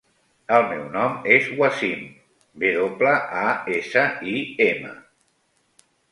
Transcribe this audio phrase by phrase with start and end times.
[0.59, 1.99] El meu nom és Wasim:
[2.63, 3.11] ve doble,
[3.41, 4.33] a, essa, i,
[4.67, 4.95] ema.